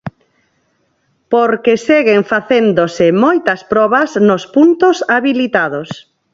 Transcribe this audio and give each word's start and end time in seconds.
Porque 1.33 1.73
seguen 1.87 2.21
facéndose 2.31 3.05
moitas 3.23 3.59
probas 3.71 4.09
nos 4.27 4.43
puntos 4.55 4.95
habilitados. 5.13 5.89